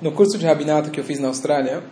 [0.00, 1.84] No curso de rabinato que eu fiz na Austrália,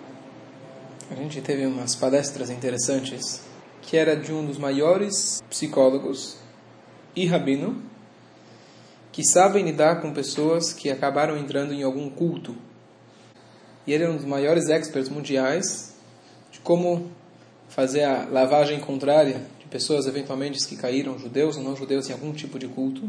[1.11, 3.43] a gente teve umas palestras interessantes,
[3.83, 6.39] que era de um dos maiores psicólogos
[7.15, 7.83] e rabino
[9.13, 12.57] que sabem lidar com pessoas que acabaram entrando em algum culto.
[13.87, 15.95] E ele é um dos maiores experts mundiais
[16.51, 17.11] de como
[17.69, 22.33] fazer a lavagem contrária de pessoas eventualmente que caíram, judeus ou não judeus, em algum
[22.33, 23.03] tipo de culto.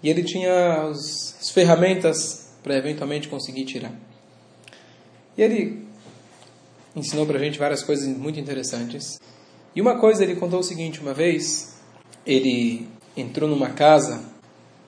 [0.00, 3.92] E ele tinha as ferramentas para eventualmente conseguir tirar.
[5.36, 5.86] E ele
[6.94, 9.20] ensinou para a gente várias coisas muito interessantes.
[9.74, 11.76] E uma coisa ele contou o seguinte: uma vez
[12.26, 14.22] ele entrou numa casa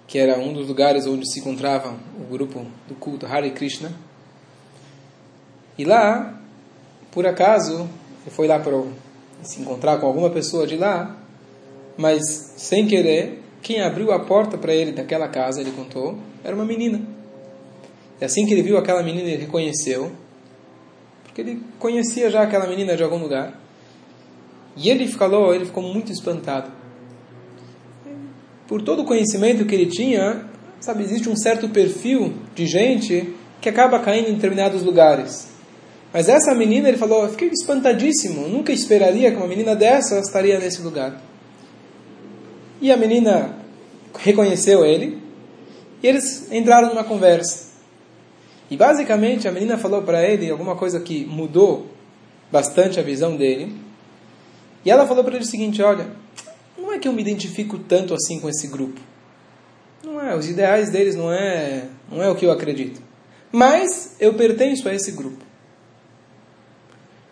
[0.06, 3.92] que era um dos lugares onde se encontrava o grupo do culto Hare Krishna.
[5.78, 6.38] E lá,
[7.10, 7.88] por acaso,
[8.20, 8.72] ele foi lá para
[9.42, 11.16] se encontrar com alguma pessoa de lá,
[11.96, 12.22] mas
[12.56, 17.00] sem querer, quem abriu a porta para ele daquela casa, ele contou, era uma menina.
[18.20, 20.12] E assim que ele viu aquela menina, ele reconheceu,
[21.24, 23.58] porque ele conhecia já aquela menina de algum lugar.
[24.76, 26.70] E ele falou, ele ficou muito espantado.
[28.66, 30.46] Por todo o conhecimento que ele tinha,
[30.80, 35.48] sabe, existe um certo perfil de gente que acaba caindo em determinados lugares.
[36.12, 40.82] Mas essa menina, ele falou, fiquei espantadíssimo, nunca esperaria que uma menina dessa estaria nesse
[40.82, 41.20] lugar.
[42.80, 43.56] E a menina
[44.18, 45.18] reconheceu ele,
[46.02, 47.71] e eles entraram numa conversa.
[48.72, 51.88] E basicamente a menina falou para ele alguma coisa que mudou
[52.50, 53.76] bastante a visão dele.
[54.82, 56.06] E ela falou para ele o seguinte: Olha,
[56.78, 58.98] não é que eu me identifico tanto assim com esse grupo.
[60.02, 63.02] Não é, os ideais deles não é, não é o que eu acredito.
[63.52, 65.44] Mas eu pertenço a esse grupo.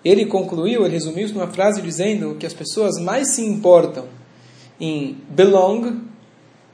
[0.04, 4.04] Ele concluiu, ele resumiu isso numa frase dizendo que as pessoas mais se importam
[4.78, 6.02] em belong,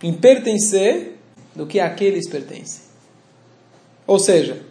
[0.03, 1.19] em pertencer,
[1.55, 2.86] do que àqueles pertencem.
[4.07, 4.63] Ou seja,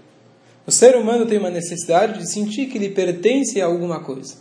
[0.66, 4.36] o ser humano tem uma necessidade de sentir que ele pertence a alguma coisa.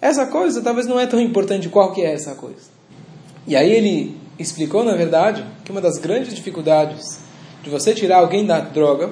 [0.00, 2.78] Essa coisa talvez não é tão importante qual que é essa coisa.
[3.46, 7.18] E aí ele explicou, na verdade, que uma das grandes dificuldades
[7.62, 9.10] de você tirar alguém da droga,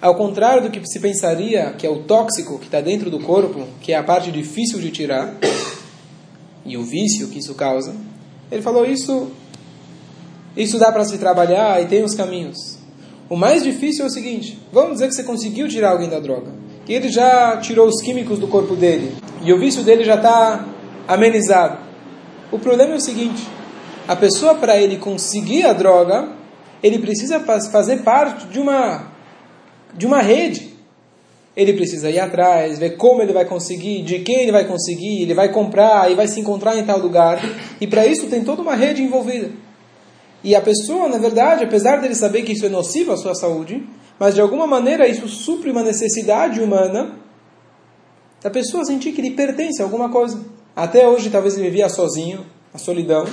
[0.00, 3.66] ao contrário do que se pensaria que é o tóxico que está dentro do corpo,
[3.80, 5.34] que é a parte difícil de tirar,
[6.64, 7.94] e o vício que isso causa,
[8.50, 9.30] ele falou isso,
[10.56, 12.75] isso dá para se trabalhar e tem os caminhos.
[13.28, 16.52] O mais difícil é o seguinte: vamos dizer que você conseguiu tirar alguém da droga,
[16.88, 20.64] e ele já tirou os químicos do corpo dele, e o vício dele já está
[21.08, 21.78] amenizado.
[22.52, 23.42] O problema é o seguinte:
[24.06, 26.28] a pessoa, para ele conseguir a droga,
[26.82, 29.10] ele precisa fazer parte de uma,
[29.94, 30.76] de uma rede.
[31.56, 35.32] Ele precisa ir atrás, ver como ele vai conseguir, de quem ele vai conseguir, ele
[35.32, 37.40] vai comprar e vai se encontrar em tal lugar.
[37.80, 39.50] E para isso tem toda uma rede envolvida.
[40.46, 43.84] E a pessoa, na verdade, apesar dele saber que isso é nocivo à sua saúde,
[44.16, 47.16] mas de alguma maneira isso supre uma necessidade humana
[48.40, 50.40] da pessoa sentir que ele pertence a alguma coisa.
[50.76, 53.26] Até hoje, talvez ele vivia sozinho, a solidão.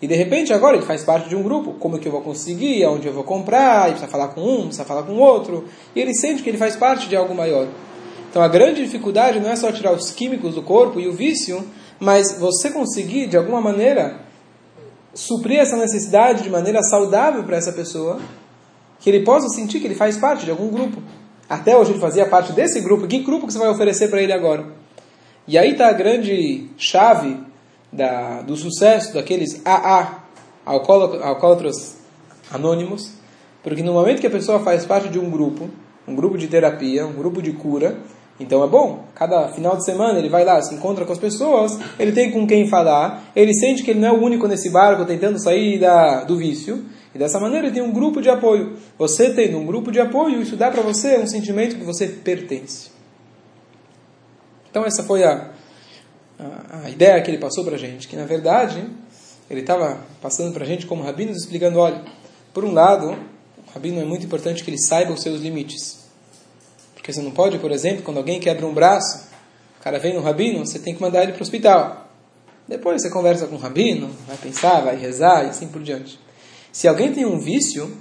[0.00, 1.72] E de repente, agora ele faz parte de um grupo.
[1.80, 2.84] Como é que eu vou conseguir?
[2.84, 3.86] Aonde eu vou comprar?
[3.86, 5.64] Ele precisa falar com um, precisa falar com outro.
[5.96, 7.66] E ele sente que ele faz parte de algo maior.
[8.30, 11.66] Então a grande dificuldade não é só tirar os químicos do corpo e o vício,
[11.98, 14.27] mas você conseguir, de alguma maneira,
[15.18, 18.20] suprir essa necessidade de maneira saudável para essa pessoa,
[19.00, 21.02] que ele possa sentir que ele faz parte de algum grupo.
[21.50, 23.08] Até hoje ele fazia parte desse grupo.
[23.08, 24.66] Que grupo que você vai oferecer para ele agora?
[25.46, 27.36] E aí está a grande chave
[27.92, 30.22] da, do sucesso daqueles AA,
[30.64, 31.96] alcoólatras
[32.52, 33.10] anônimos,
[33.62, 35.68] porque no momento que a pessoa faz parte de um grupo,
[36.06, 37.98] um grupo de terapia, um grupo de cura,
[38.40, 41.78] então é bom, cada final de semana ele vai lá, se encontra com as pessoas,
[41.98, 45.04] ele tem com quem falar, ele sente que ele não é o único nesse barco
[45.04, 46.84] tentando sair da, do vício,
[47.14, 48.76] e dessa maneira ele tem um grupo de apoio.
[48.96, 52.90] Você tendo um grupo de apoio, isso dá para você um sentimento que você pertence.
[54.70, 55.50] Então essa foi a,
[56.38, 58.84] a, a ideia que ele passou para a gente, que na verdade
[59.50, 62.02] ele estava passando para a gente como rabinos, explicando, olha,
[62.52, 65.97] por um lado, o rabino é muito importante que ele saiba os seus limites.
[67.08, 69.28] Porque você não pode, por exemplo, quando alguém quebra um braço,
[69.80, 72.06] o cara vem no rabino, você tem que mandar ele para o hospital.
[72.68, 76.20] Depois você conversa com o rabino, vai pensar, vai rezar e assim por diante.
[76.70, 77.96] Se alguém tem um vício,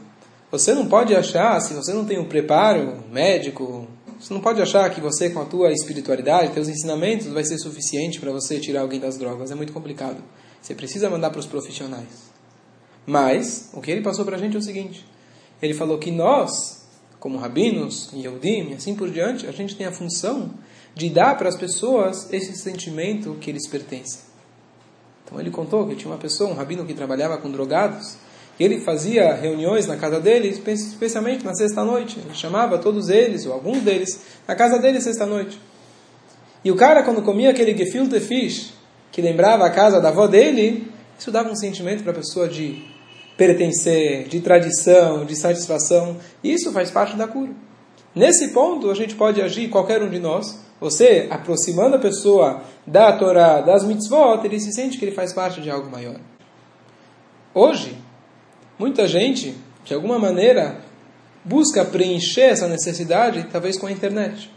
[0.52, 3.88] você não pode achar, se você não tem um preparo médico,
[4.20, 8.20] você não pode achar que você, com a tua espiritualidade, teus ensinamentos, vai ser suficiente
[8.20, 9.52] para você tirar alguém das drogas.
[9.52, 10.22] É muito complicado.
[10.62, 12.30] Você precisa mandar para os profissionais.
[13.06, 15.06] Mas, o que ele passou para a gente é o seguinte.
[15.62, 16.87] Ele falou que nós,
[17.20, 20.52] como rabinos, Yehudim e assim por diante, a gente tem a função
[20.96, 24.22] de dar para as pessoas esse sentimento que eles pertencem.
[25.26, 28.18] Então ele contou que tinha uma pessoa, um rabino que trabalhava com drogados,
[28.60, 32.20] E ele fazia reuniões na casa dele, especialmente na sexta-noite.
[32.20, 35.60] Ele chamava todos eles, ou alguns deles, na casa dele sexta-noite.
[36.64, 38.74] E o cara, quando comia aquele gefilte fish,
[39.12, 42.84] que lembrava a casa da avó dele, isso dava um sentimento para a pessoa de
[43.38, 46.18] pertencer, de tradição, de satisfação.
[46.44, 47.52] Isso faz parte da cura.
[48.14, 53.16] Nesse ponto, a gente pode agir, qualquer um de nós, você aproximando a pessoa da
[53.16, 56.20] Torá, das mitzvot, ele se sente que ele faz parte de algo maior.
[57.54, 57.96] Hoje,
[58.78, 59.56] muita gente,
[59.86, 60.82] de alguma maneira,
[61.46, 64.52] busca preencher essa necessidade, talvez com a internet.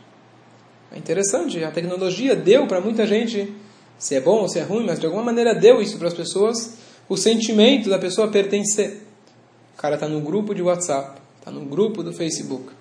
[0.92, 3.54] É interessante, a tecnologia deu para muita gente,
[3.98, 6.14] se é bom ou se é ruim, mas de alguma maneira deu isso para as
[6.14, 6.78] pessoas,
[7.10, 9.02] o sentimento da pessoa pertencer.
[9.74, 12.72] O cara está no grupo de WhatsApp, está no grupo do Facebook.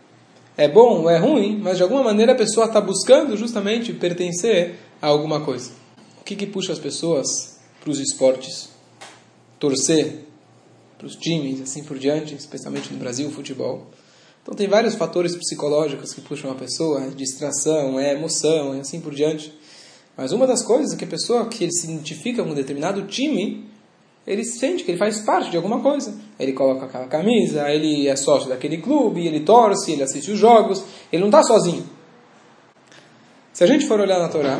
[0.55, 5.07] É bom é ruim, mas de alguma maneira a pessoa está buscando justamente pertencer a
[5.07, 5.71] alguma coisa.
[6.21, 8.69] O que, que puxa as pessoas para os esportes?
[9.57, 10.25] Torcer
[10.95, 13.87] para os times, assim por diante, especialmente no Brasil, futebol.
[14.43, 19.01] Então tem vários fatores psicológicos que puxam a pessoa, é distração, é emoção, e assim
[19.01, 19.51] por diante.
[20.15, 23.68] Mas uma das coisas é que a pessoa que se identifica com um determinado time,
[24.29, 26.13] ele sente que ele faz parte de alguma coisa.
[26.39, 30.83] Ele coloca aquela camisa, ele é sócio daquele clube, ele torce, ele assiste os jogos,
[31.11, 31.83] ele não está sozinho.
[33.51, 34.59] Se a gente for olhar na Torá,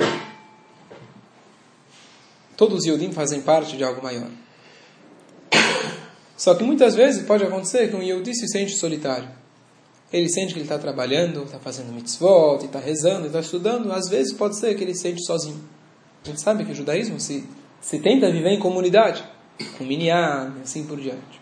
[2.58, 4.28] todos os Yodim fazem parte de algo maior.
[6.36, 9.30] Só que muitas vezes pode acontecer que um Yehudi se sente solitário.
[10.12, 13.92] Ele sente que ele está trabalhando, está fazendo mitzvot, está rezando, está estudando.
[13.92, 15.62] Às vezes pode ser que ele se sente sozinho.
[16.26, 17.48] A gente sabe que o judaísmo se,
[17.80, 19.24] se tenta viver em comunidade,
[19.78, 21.42] com minyan assim por diante.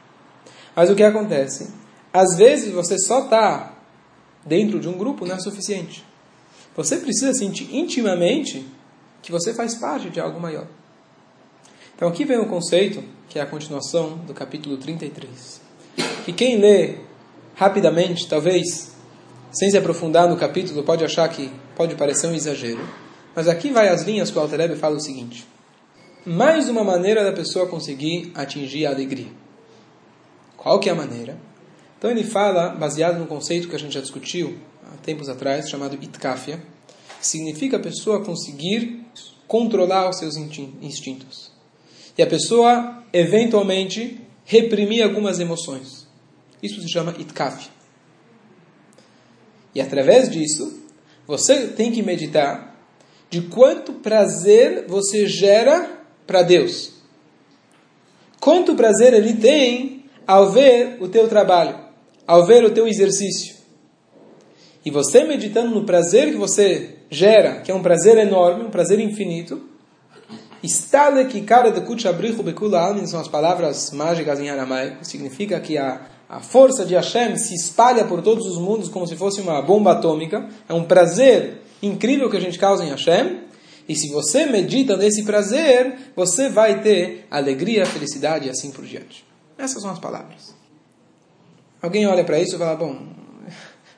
[0.75, 1.71] Mas o que acontece?
[2.13, 3.73] Às vezes você só está
[4.45, 6.03] dentro de um grupo não é suficiente.
[6.75, 8.65] Você precisa sentir intimamente
[9.21, 10.67] que você faz parte de algo maior.
[11.95, 15.61] Então aqui vem o conceito, que é a continuação do capítulo 33.
[16.23, 16.99] Que quem lê
[17.55, 18.91] rapidamente, talvez,
[19.51, 22.87] sem se aprofundar no capítulo, pode achar que pode parecer um exagero.
[23.35, 25.47] Mas aqui vai as linhas que o Alter fala o seguinte.
[26.25, 29.31] Mais uma maneira da pessoa conseguir atingir a alegria.
[30.55, 31.37] Qual que é a maneira?
[31.97, 35.95] Então ele fala, baseado no conceito que a gente já discutiu há tempos atrás, chamado
[35.95, 36.61] itkafia,
[37.19, 39.05] que significa a pessoa conseguir
[39.47, 41.51] controlar os seus instintos
[42.17, 46.07] e a pessoa eventualmente reprimir algumas emoções.
[46.61, 47.69] Isso se chama itkaf.
[49.73, 50.83] E através disso,
[51.27, 52.75] você tem que meditar
[53.29, 55.96] de quanto prazer você gera
[56.27, 56.91] para Deus.
[58.39, 61.75] Quanto prazer ele tem ao ver o teu trabalho,
[62.27, 63.55] ao ver o teu exercício.
[64.85, 68.99] E você meditando no prazer que você gera, que é um prazer enorme, um prazer
[68.99, 69.61] infinito,
[70.63, 71.81] Stale que cara de
[72.75, 75.05] almin são as palavras mágicas em aramaico.
[75.05, 79.15] Significa que a, a força de Hashem se espalha por todos os mundos como se
[79.15, 80.47] fosse uma bomba atômica.
[80.67, 83.41] É um prazer incrível que a gente causa em Hashem.
[83.87, 89.25] E se você medita nesse prazer, você vai ter alegria, felicidade e assim por diante.
[89.57, 90.53] Essas são as palavras.
[91.81, 93.07] Alguém olha para isso e fala: Bom,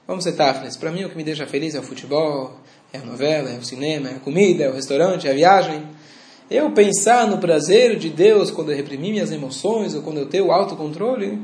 [0.07, 0.77] vamos ser tafnes.
[0.77, 2.59] Para mim, o que me deixa feliz é o futebol,
[2.94, 5.83] é a novela, é o cinema, é a comida, é o restaurante, é a viagem.
[6.50, 10.51] Eu pensar no prazer de Deus quando eu reprimir minhas emoções ou quando eu tenho
[10.51, 11.39] autocontrole,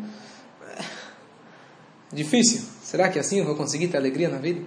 [2.12, 2.63] difícil.
[2.81, 4.62] Será que assim eu vou conseguir ter alegria na vida?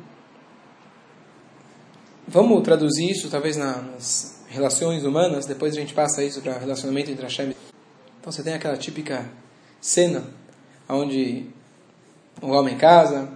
[2.30, 7.22] Vamos traduzir isso talvez nas relações humanas, depois a gente passa isso para relacionamento entre
[7.22, 7.54] Hashem.
[8.20, 9.26] Então você tem aquela típica
[9.80, 10.24] cena
[10.86, 11.46] onde
[12.42, 13.30] o homem casa,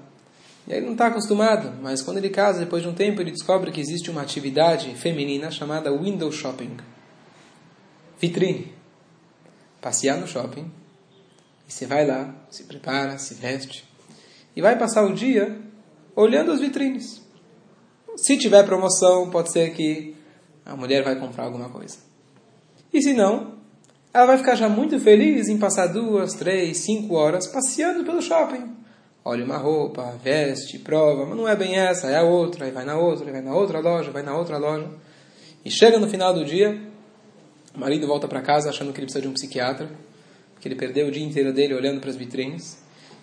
[0.69, 3.31] e aí ele não está acostumado, mas quando ele casa, depois de um tempo, ele
[3.31, 6.77] descobre que existe uma atividade feminina chamada window shopping
[8.21, 8.75] vitrine.
[9.81, 10.71] Passear no shopping.
[11.67, 13.89] E você vai lá, se prepara, se veste.
[14.55, 15.59] E vai passar o dia
[16.15, 17.22] olhando as vitrines.
[18.17, 20.15] Se tiver promoção, pode ser que
[20.65, 21.99] a mulher vai comprar alguma coisa.
[22.93, 23.55] E se não,
[24.13, 28.71] ela vai ficar já muito feliz em passar duas, três, cinco horas passeando pelo shopping.
[29.25, 32.85] Olha uma roupa, veste, prova, mas não é bem essa, é a outra, aí vai
[32.85, 34.89] na outra, aí vai na outra loja, vai na outra loja.
[35.65, 36.79] E chega no final do dia,
[37.75, 39.89] o marido volta para casa achando que ele precisa de um psiquiatra,
[40.53, 42.82] porque ele perdeu o dia inteiro dele olhando para as vitrines.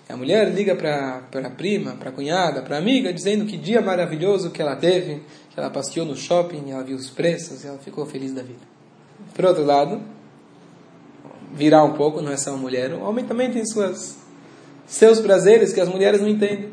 [0.10, 3.80] A mulher liga para a prima, para a cunhada, para a amiga, dizendo que dia
[3.80, 8.08] maravilhoso que ela teve, que ela passeou no shopping, ela viu os preços ela ficou
[8.08, 8.60] feliz da vida.
[9.36, 10.02] Por outro lado,
[11.54, 14.18] virar um pouco, não é só a mulher, o homem também tem suas,
[14.88, 16.72] seus prazeres que as mulheres não entendem.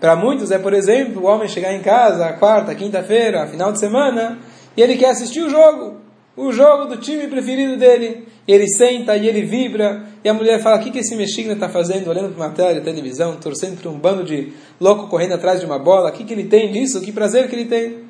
[0.00, 4.36] Para muitos é, por exemplo, o homem chegar em casa, quarta, quinta-feira, final de semana,
[4.76, 6.07] e ele quer assistir o jogo.
[6.38, 8.26] O jogo do time preferido dele.
[8.46, 10.04] E ele senta e ele vibra.
[10.24, 12.08] E a mulher fala: O que, que esse mexicano está fazendo?
[12.08, 15.66] Olhando para uma tela de televisão, torcendo para um bando de louco correndo atrás de
[15.66, 16.10] uma bola.
[16.10, 17.00] O que, que ele tem disso?
[17.00, 18.04] Que prazer que ele tem.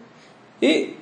[0.61, 0.95] E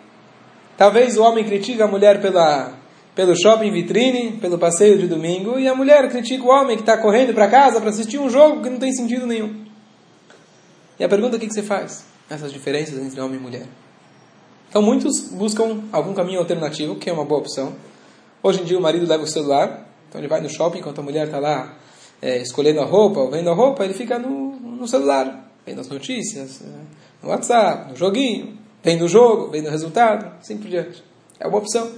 [0.78, 2.73] talvez o homem critique a mulher pela,
[3.14, 5.59] pelo shopping vitrine, pelo passeio de domingo.
[5.59, 8.62] E a mulher critica o homem que está correndo para casa para assistir um jogo
[8.62, 9.66] que não tem sentido nenhum.
[10.99, 12.06] E a pergunta: O que, que você faz?
[12.30, 13.66] Essas diferenças entre homem e mulher.
[14.76, 17.73] Então muitos buscam algum caminho alternativo, que é uma boa opção.
[18.42, 21.02] Hoje em dia o marido leva o celular, então ele vai no shopping enquanto a
[21.02, 21.78] mulher está lá
[22.21, 25.88] é, escolhendo a roupa ou vendo a roupa, ele fica no, no celular, vendo as
[25.88, 26.66] notícias, é,
[27.23, 31.02] no WhatsApp, no joguinho, vendo o jogo, vendo o resultado, assim por diante.
[31.40, 31.90] É uma opção.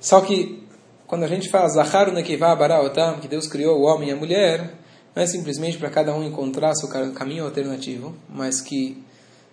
[0.00, 0.66] Só que
[1.06, 4.76] quando a gente fala Zaharu Nekivá Baraotam, que Deus criou o homem e a mulher,
[5.14, 9.09] não é simplesmente para cada um encontrar seu caminho alternativo, mas que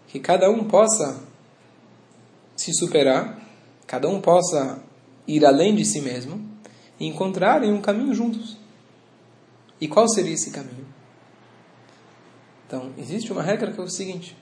[0.07, 1.21] que cada um possa
[2.55, 3.39] se superar,
[3.85, 4.81] cada um possa
[5.27, 6.43] ir além de si mesmo
[6.99, 8.57] e encontrarem um caminho juntos.
[9.79, 10.85] E qual seria esse caminho?
[12.65, 14.35] Então, existe uma regra que é o seguinte: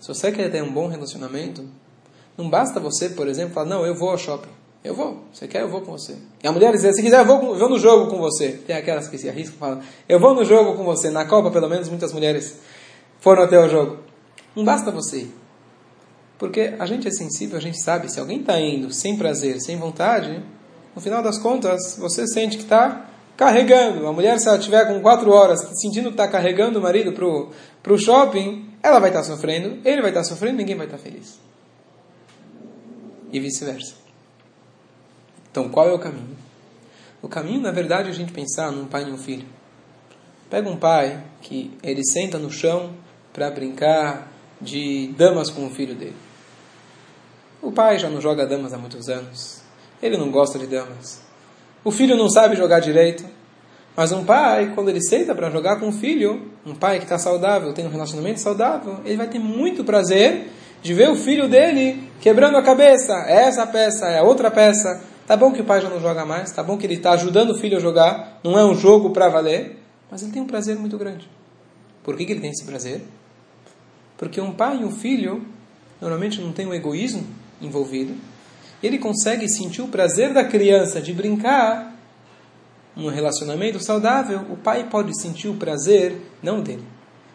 [0.00, 1.64] se você quer ter um bom relacionamento,
[2.36, 4.50] não basta você, por exemplo, falar, não, eu vou ao shopping.
[4.84, 5.24] Eu vou.
[5.32, 6.16] Você quer, eu vou com você.
[6.42, 8.52] E a mulher diz, se quiser, eu vou, eu vou no jogo com você.
[8.52, 11.10] Tem aquelas que se arriscam e falam, eu vou no jogo com você.
[11.10, 12.60] Na Copa, pelo menos, muitas mulheres
[13.20, 14.05] foram até o jogo.
[14.56, 15.28] Não basta você.
[16.38, 19.76] Porque a gente é sensível, a gente sabe, se alguém está indo sem prazer, sem
[19.76, 20.42] vontade,
[20.94, 24.06] no final das contas, você sente que está carregando.
[24.06, 27.92] A mulher, se ela estiver com quatro horas, sentindo que está carregando o marido para
[27.92, 30.96] o shopping, ela vai estar tá sofrendo, ele vai estar tá sofrendo, ninguém vai estar
[30.96, 31.38] tá feliz.
[33.30, 33.94] E vice-versa.
[35.50, 36.36] Então, qual é o caminho?
[37.20, 39.46] O caminho, na verdade, é a gente pensar num pai e um filho.
[40.48, 42.92] Pega um pai que ele senta no chão
[43.32, 46.16] para brincar, de damas com o filho dele.
[47.62, 49.62] O pai já não joga damas há muitos anos.
[50.02, 51.20] Ele não gosta de damas.
[51.82, 53.24] O filho não sabe jogar direito.
[53.96, 57.18] Mas um pai, quando ele senta para jogar com o filho, um pai que está
[57.18, 60.50] saudável, tem um relacionamento saudável, ele vai ter muito prazer
[60.82, 63.24] de ver o filho dele quebrando a cabeça.
[63.26, 65.02] É essa peça, é outra peça.
[65.26, 67.50] Tá bom que o pai já não joga mais, tá bom que ele está ajudando
[67.50, 69.76] o filho a jogar, não é um jogo para valer,
[70.08, 71.28] mas ele tem um prazer muito grande.
[72.04, 73.02] Por que, que ele tem esse prazer?
[74.16, 75.46] Porque um pai e um filho
[76.00, 77.26] normalmente não tem um egoísmo
[77.60, 78.14] envolvido.
[78.82, 81.94] Ele consegue sentir o prazer da criança de brincar
[82.94, 84.40] num relacionamento saudável.
[84.50, 86.84] O pai pode sentir o prazer, não dele,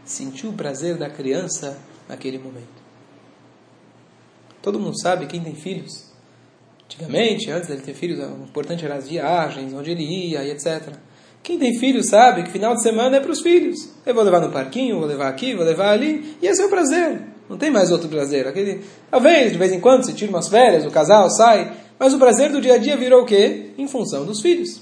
[0.03, 2.81] sentir o prazer da criança naquele momento.
[4.61, 6.11] Todo mundo sabe, quem tem filhos,
[6.85, 10.95] antigamente, antes dele ter filhos, o importante era as viagens, onde ele ia e etc.
[11.43, 13.89] Quem tem filho sabe que final de semana é para os filhos.
[14.05, 16.69] Eu vou levar no parquinho, vou levar aqui, vou levar ali, e esse é o
[16.69, 17.21] prazer.
[17.50, 18.48] Não tem mais outro prazer.
[18.48, 22.19] Aquele, talvez, de vez em quando, se tira umas férias, o casal sai, mas o
[22.19, 23.71] prazer do dia a dia virou o quê?
[23.77, 24.81] Em função dos filhos.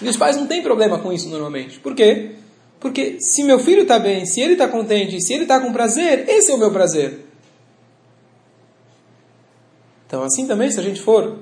[0.00, 1.78] E os pais não têm problema com isso normalmente.
[1.80, 2.32] Por quê?
[2.80, 6.28] Porque se meu filho está bem, se ele está contente, se ele está com prazer,
[6.28, 7.20] esse é o meu prazer.
[10.06, 11.38] Então, assim também, se a gente for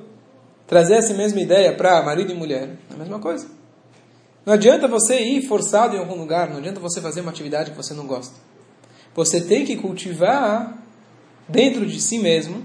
[0.67, 3.62] trazer essa mesma ideia para marido e mulher, é a mesma coisa.
[4.45, 7.77] Não adianta você ir forçado em algum lugar, não adianta você fazer uma atividade que
[7.77, 8.35] você não gosta.
[9.15, 10.83] Você tem que cultivar
[11.49, 12.63] dentro de si mesmo,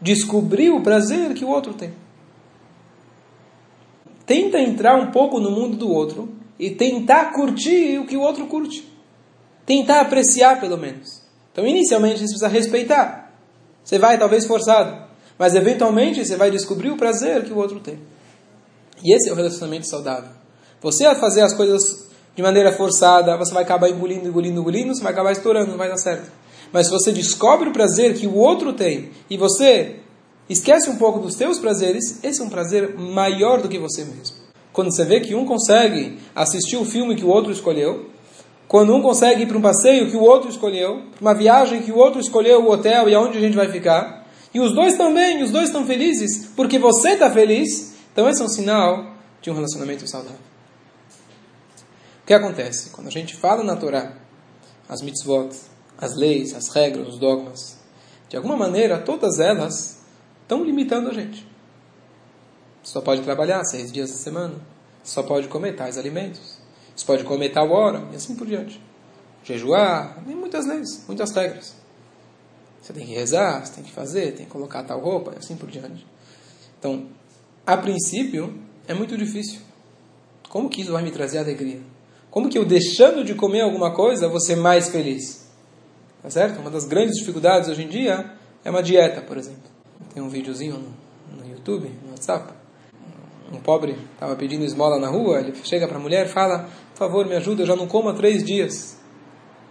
[0.00, 1.92] descobrir o prazer que o outro tem.
[4.24, 8.46] Tenta entrar um pouco no mundo do outro e tentar curtir o que o outro
[8.46, 8.86] curte.
[9.64, 11.22] Tentar apreciar, pelo menos.
[11.50, 13.32] Então, inicialmente, você precisa respeitar.
[13.82, 15.08] Você vai, talvez, forçado.
[15.38, 17.98] Mas, eventualmente, você vai descobrir o prazer que o outro tem.
[19.02, 20.37] E esse é o relacionamento saudável.
[20.80, 25.02] Você a fazer as coisas de maneira forçada, você vai acabar engolindo, engolindo, engolindo, você
[25.02, 26.30] vai acabar estourando, não vai dar certo.
[26.72, 29.96] Mas se você descobre o prazer que o outro tem e você
[30.48, 34.36] esquece um pouco dos seus prazeres, esse é um prazer maior do que você mesmo.
[34.72, 38.06] Quando você vê que um consegue assistir o filme que o outro escolheu,
[38.68, 41.90] quando um consegue ir para um passeio que o outro escolheu, para uma viagem que
[41.90, 45.42] o outro escolheu, o hotel e aonde a gente vai ficar, e os dois também,
[45.42, 49.06] os dois estão felizes, porque você está feliz, então esse é um sinal
[49.42, 50.47] de um relacionamento saudável
[52.28, 52.90] que acontece?
[52.90, 54.12] Quando a gente fala na Torá,
[54.86, 55.48] as mitzvot,
[55.96, 57.78] as leis, as regras, os dogmas,
[58.28, 60.02] de alguma maneira, todas elas
[60.42, 61.48] estão limitando a gente.
[62.82, 64.56] Só pode trabalhar seis dias da semana.
[65.02, 66.58] Só pode comer tais alimentos.
[66.94, 68.06] Só pode comer tal hora.
[68.12, 68.78] E assim por diante.
[69.42, 70.22] Jejuar.
[70.26, 71.76] Tem muitas leis, muitas regras.
[72.82, 75.56] Você tem que rezar, você tem que fazer, tem que colocar tal roupa e assim
[75.56, 76.06] por diante.
[76.78, 77.08] Então,
[77.66, 79.60] a princípio, é muito difícil.
[80.50, 81.80] Como que isso vai me trazer alegria?
[82.30, 85.48] Como que eu deixando de comer alguma coisa vou ser mais feliz?
[86.22, 86.60] Tá certo?
[86.60, 88.32] Uma das grandes dificuldades hoje em dia
[88.64, 89.62] é uma dieta, por exemplo.
[90.12, 92.52] Tem um videozinho no, no YouTube, no WhatsApp.
[93.52, 96.98] Um pobre estava pedindo esmola na rua, ele chega para a mulher e fala, por
[96.98, 98.98] favor, me ajuda, eu já não como há três dias.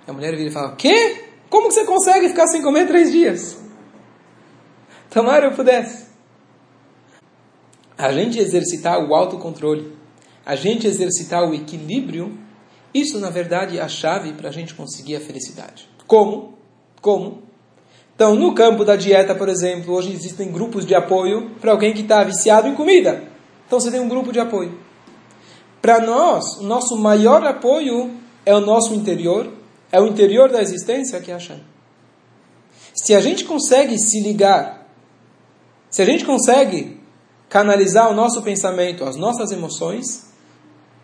[0.08, 1.26] A mulher vira e fala, quê?
[1.50, 3.58] Como que você consegue ficar sem comer três dias?
[5.10, 6.08] Tomara eu pudesse.
[7.98, 9.96] A gente exercitar o autocontrole,
[10.46, 12.38] a gente exercitar o equilíbrio,
[13.00, 15.90] isso na verdade é a chave para a gente conseguir a felicidade.
[16.06, 16.58] Como?
[17.02, 17.44] Como?
[18.16, 22.02] Então, no campo da dieta, por exemplo, hoje existem grupos de apoio para alguém que
[22.02, 23.24] está viciado em comida.
[23.68, 24.80] Então, você tem um grupo de apoio.
[25.82, 28.12] Para nós, o nosso maior apoio
[28.44, 29.52] é o nosso interior,
[29.92, 31.40] é o interior da existência que é a.
[32.96, 34.88] Se a gente consegue se ligar,
[35.90, 37.00] se a gente consegue
[37.48, 40.28] canalizar o nosso pensamento, as nossas emoções,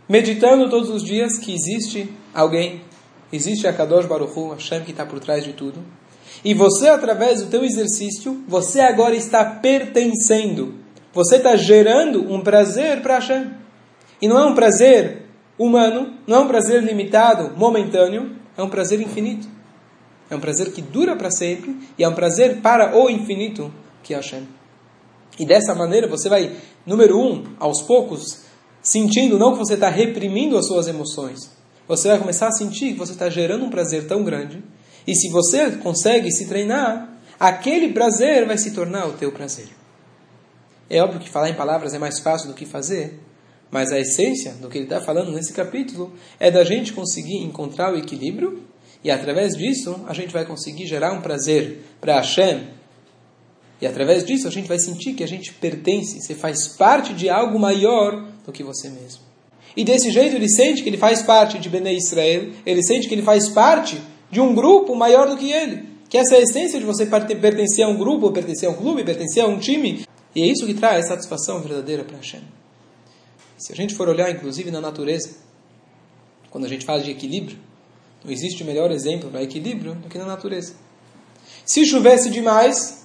[0.08, 2.82] meditando todos os dias que existe alguém,
[3.32, 5.80] existe a Kadosh Baruch Hu, Hashem que está por trás de tudo,
[6.44, 10.76] e você, através do teu exercício, você agora está pertencendo.
[11.14, 13.52] Você está gerando um prazer para Hashem.
[14.22, 15.26] E não é um prazer
[15.58, 19.48] humano, não é um prazer limitado, momentâneo, é um prazer infinito.
[20.30, 24.14] É um prazer que dura para sempre e é um prazer para o infinito que
[24.14, 24.48] é Hashem.
[25.40, 26.52] E dessa maneira você vai,
[26.86, 28.43] número um, aos poucos,
[28.84, 31.50] sentindo não que você está reprimindo as suas emoções.
[31.88, 34.62] Você vai começar a sentir que você está gerando um prazer tão grande
[35.08, 37.10] e se você consegue se treinar,
[37.40, 39.68] aquele prazer vai se tornar o teu prazer.
[40.90, 43.20] É óbvio que falar em palavras é mais fácil do que fazer,
[43.72, 47.94] mas a essência do que ele está falando nesse capítulo é da gente conseguir encontrar
[47.94, 48.64] o equilíbrio
[49.04, 52.68] e através disso a gente vai conseguir gerar um prazer para Hashem.
[53.84, 57.30] E através disso a gente vai sentir que a gente pertence, você faz parte de
[57.30, 59.20] algo maior do que você mesmo.
[59.76, 63.14] E desse jeito ele sente que ele faz parte de Bnei Israel, ele sente que
[63.14, 64.00] ele faz parte
[64.32, 65.84] de um grupo maior do que ele.
[66.08, 69.04] Que essa é a essência de você pertencer a um grupo, pertencer a um clube,
[69.04, 70.06] pertencer a um time.
[70.34, 72.40] E é isso que traz satisfação verdadeira para Hashem.
[73.58, 75.32] Se a gente for olhar, inclusive, na natureza,
[76.50, 77.58] quando a gente fala de equilíbrio,
[78.24, 80.74] não existe melhor exemplo para equilíbrio do que na natureza.
[81.66, 83.03] Se chovesse demais,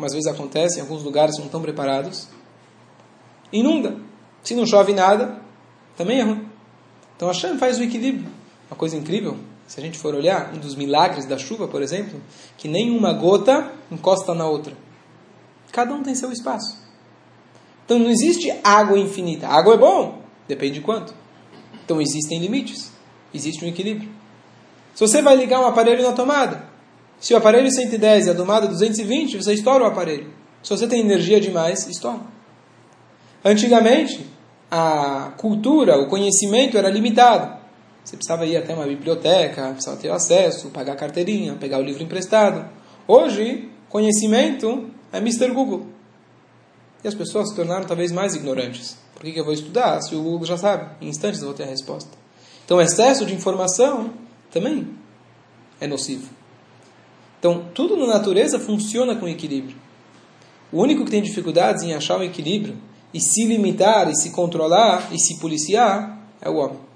[0.00, 2.26] como às vezes acontece em alguns lugares não estão preparados,
[3.52, 3.98] inunda.
[4.42, 5.42] Se não chove nada,
[5.94, 6.48] também é ruim.
[7.14, 8.26] Então Hashem faz o equilíbrio.
[8.70, 9.36] Uma coisa incrível
[9.66, 12.18] se a gente for olhar, um dos milagres da chuva, por exemplo,
[12.56, 14.74] que nenhuma gota encosta na outra.
[15.70, 16.78] Cada um tem seu espaço.
[17.84, 19.48] Então não existe água infinita.
[19.48, 21.14] Água é bom, depende de quanto.
[21.84, 22.90] Então existem limites,
[23.34, 24.08] existe um equilíbrio.
[24.94, 26.69] Se você vai ligar um aparelho na tomada,
[27.20, 30.32] se o aparelho é 110 e a tomada 220, você estoura o aparelho.
[30.62, 32.20] Se você tem energia demais, estoura.
[33.44, 34.26] Antigamente,
[34.70, 37.60] a cultura, o conhecimento era limitado.
[38.02, 42.68] Você precisava ir até uma biblioteca, precisava ter acesso, pagar carteirinha, pegar o livro emprestado.
[43.06, 45.50] Hoje, conhecimento é Mr.
[45.50, 45.86] Google.
[47.04, 48.96] E as pessoas se tornaram talvez mais ignorantes.
[49.14, 50.90] Por que eu vou estudar se o Google já sabe?
[51.02, 52.10] Em instantes eu vou ter a resposta.
[52.64, 54.10] Então, excesso de informação
[54.50, 54.88] também
[55.78, 56.39] é nocivo.
[57.40, 59.76] Então, tudo na natureza funciona com equilíbrio.
[60.70, 62.76] O único que tem dificuldades em achar o equilíbrio
[63.12, 66.90] e se limitar e se controlar e se policiar é o homem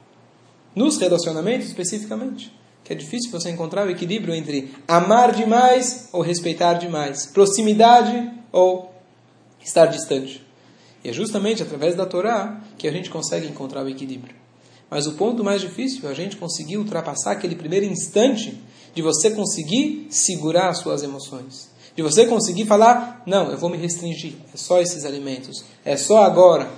[0.75, 2.53] nos relacionamentos especificamente.
[2.83, 8.93] Que é difícil você encontrar o equilíbrio entre amar demais ou respeitar demais, proximidade ou
[9.63, 10.45] estar distante.
[11.03, 14.35] E é justamente através da Torá que a gente consegue encontrar o equilíbrio.
[14.91, 18.61] Mas o ponto mais difícil é a gente conseguir ultrapassar aquele primeiro instante
[18.95, 21.69] de você conseguir segurar as suas emoções.
[21.97, 26.25] De você conseguir falar, não, eu vou me restringir, é só esses alimentos, é só
[26.25, 26.69] agora,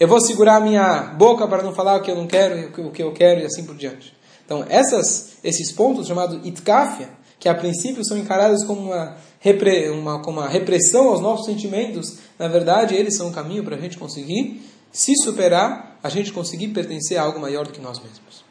[0.00, 2.90] eu vou segurar a minha boca para não falar o que eu não quero, o
[2.90, 4.14] que eu quero e assim por diante.
[4.46, 10.22] Então, essas, esses pontos chamados itkafia, que a princípio são encarados como uma, repre, uma,
[10.22, 13.98] como uma repressão aos nossos sentimentos, na verdade, eles são um caminho para a gente
[13.98, 18.49] conseguir se superar, a gente conseguir pertencer a algo maior do que nós mesmos.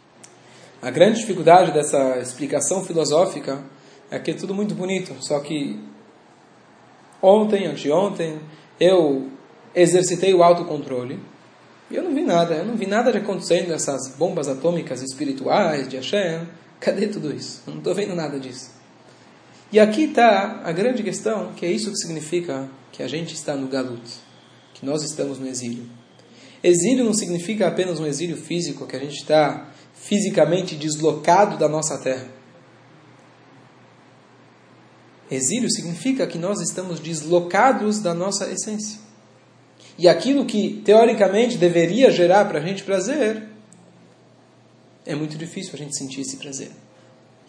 [0.81, 3.61] A grande dificuldade dessa explicação filosófica
[4.09, 5.77] é que é tudo muito bonito, só que
[7.21, 8.39] ontem, anteontem,
[8.79, 9.27] eu
[9.75, 11.19] exercitei o autocontrole
[11.91, 15.89] e eu não vi nada, eu não vi nada de acontecendo nessas bombas atômicas espirituais
[15.89, 16.47] de Hashem.
[16.79, 17.61] Cadê tudo isso?
[17.67, 18.71] Eu não estou vendo nada disso.
[19.73, 23.53] E aqui está a grande questão, que é isso que significa que a gente está
[23.53, 24.01] no galut,
[24.73, 25.83] que nós estamos no exílio.
[26.63, 29.69] Exílio não significa apenas um exílio físico, que a gente está
[30.01, 32.27] fisicamente deslocado da nossa terra.
[35.29, 38.99] Exílio significa que nós estamos deslocados da nossa essência.
[39.97, 43.43] E aquilo que teoricamente deveria gerar para a gente prazer,
[45.05, 46.71] é muito difícil a gente sentir esse prazer.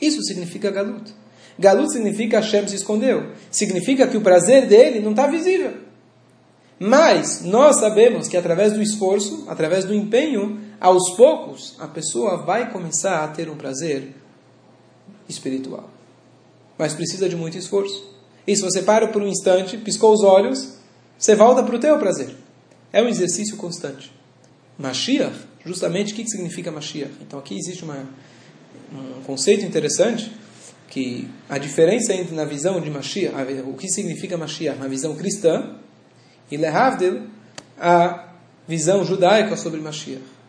[0.00, 1.12] Isso significa galuto.
[1.58, 3.32] Galut significa Hashem se escondeu.
[3.50, 5.74] Significa que o prazer dele não está visível.
[6.78, 12.72] Mas nós sabemos que através do esforço, através do empenho, aos poucos a pessoa vai
[12.72, 14.14] começar a ter um prazer
[15.28, 15.90] espiritual.
[16.78, 18.08] Mas precisa de muito esforço.
[18.46, 20.76] E se você para por um instante, piscou os olhos,
[21.18, 22.34] você volta para o teu prazer.
[22.90, 24.10] É um exercício constante.
[24.78, 27.12] Mashiach, justamente, o que significa Mashiach?
[27.20, 28.08] Então aqui existe uma,
[28.92, 30.32] um conceito interessante,
[30.88, 33.34] que a diferença entre na visão de Mashiach,
[33.66, 35.76] o que significa Mashiach na visão cristã,
[36.50, 37.28] e Lehavdil,
[37.78, 38.32] a
[38.66, 40.39] visão judaica sobre Mashiach.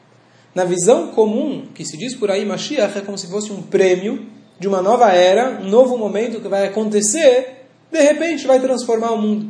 [0.54, 4.28] Na visão comum, que se diz por aí, Mashiach é como se fosse um prêmio
[4.60, 9.18] de uma nova era, um novo momento que vai acontecer, de repente vai transformar o
[9.18, 9.50] mundo.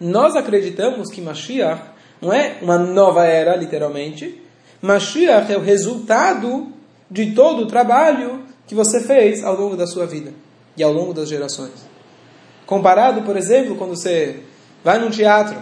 [0.00, 1.82] Nós acreditamos que Mashiach
[2.20, 4.42] não é uma nova era, literalmente.
[4.80, 6.72] Mashiach é o resultado
[7.10, 10.32] de todo o trabalho que você fez ao longo da sua vida
[10.76, 11.86] e ao longo das gerações.
[12.66, 14.40] Comparado, por exemplo, quando você
[14.82, 15.60] vai num teatro,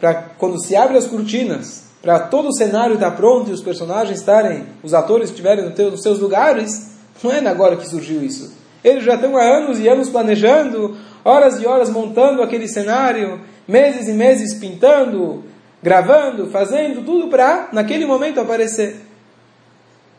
[0.00, 4.18] para quando se abre as cortinas, para todo o cenário estar pronto e os personagens
[4.18, 6.90] estarem, os atores estiverem nos seus lugares,
[7.22, 8.54] não é agora que surgiu isso.
[8.84, 14.06] Eles já estão há anos e anos planejando, horas e horas montando aquele cenário, meses
[14.06, 15.44] e meses pintando,
[15.82, 18.96] gravando, fazendo tudo para, naquele momento, aparecer.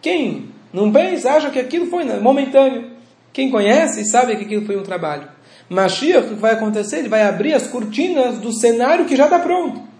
[0.01, 2.93] Quem não pensa, acha que aquilo foi momentâneo.
[3.31, 5.27] Quem conhece sabe que aquilo foi um trabalho.
[5.69, 6.97] Mashiach, o que vai acontecer?
[6.97, 9.93] Ele vai abrir as cortinas do cenário que já está pronto.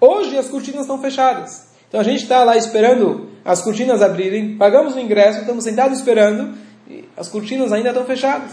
[0.00, 1.66] Hoje as cortinas estão fechadas.
[1.88, 6.54] Então a gente está lá esperando as cortinas abrirem, pagamos o ingresso, estamos sentados esperando,
[6.88, 8.52] e as cortinas ainda estão fechadas.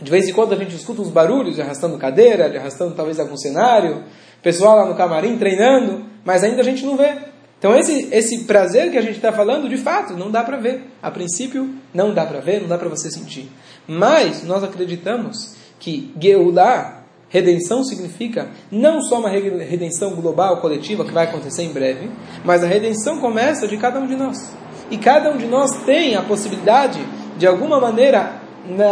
[0.00, 3.18] De vez em quando a gente escuta uns barulhos de arrastando cadeira, de arrastando talvez
[3.18, 4.04] algum cenário,
[4.42, 7.16] pessoal lá no camarim treinando, mas ainda a gente não vê.
[7.58, 10.82] Então esse, esse prazer que a gente está falando, de fato, não dá para ver.
[11.02, 13.50] A princípio, não dá para ver, não dá para você sentir.
[13.86, 17.04] Mas nós acreditamos que Geulah,
[17.36, 22.10] redenção, significa não só uma redenção global, coletiva, que vai acontecer em breve,
[22.44, 24.54] mas a redenção começa de cada um de nós.
[24.90, 26.98] E cada um de nós tem a possibilidade,
[27.36, 28.40] de alguma maneira,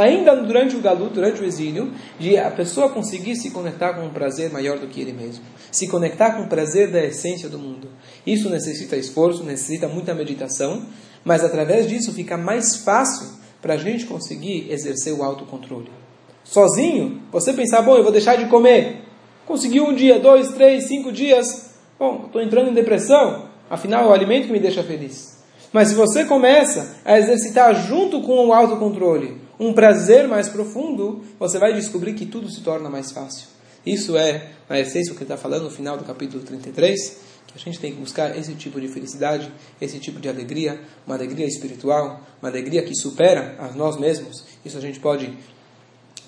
[0.00, 4.10] ainda durante o galu, durante o exílio, de a pessoa conseguir se conectar com um
[4.10, 5.42] prazer maior do que ele mesmo.
[5.70, 7.88] Se conectar com o prazer da essência do mundo.
[8.26, 10.84] Isso necessita esforço, necessita muita meditação,
[11.24, 13.28] mas através disso fica mais fácil
[13.62, 16.03] para a gente conseguir exercer o autocontrole.
[16.44, 19.02] Sozinho, você pensar, bom, eu vou deixar de comer.
[19.46, 21.74] Conseguiu um dia, dois, três, cinco dias.
[21.98, 23.46] Bom, estou entrando em depressão.
[23.68, 25.42] Afinal, é o alimento que me deixa feliz.
[25.72, 31.58] Mas se você começa a exercitar junto com o autocontrole um prazer mais profundo, você
[31.58, 33.48] vai descobrir que tudo se torna mais fácil.
[33.84, 37.54] Isso é a essência do que ele está falando no final do capítulo 33, que
[37.56, 41.46] a gente tem que buscar esse tipo de felicidade, esse tipo de alegria, uma alegria
[41.46, 44.44] espiritual, uma alegria que supera a nós mesmos.
[44.64, 45.36] Isso a gente pode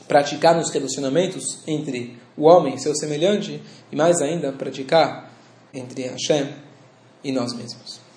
[0.06, 5.30] praticar nos relacionamentos entre o homem e seu semelhante, e mais ainda praticar
[5.72, 6.54] entre Hashem
[7.24, 8.05] e nós mesmos.